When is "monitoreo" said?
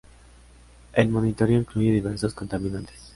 1.09-1.59